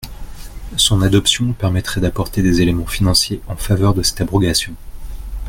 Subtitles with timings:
[0.77, 4.73] Son adoption permettrait d’apporter des éléments financiers en faveur de cette abrogation.